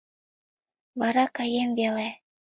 [0.99, 2.09] Вара каем веле.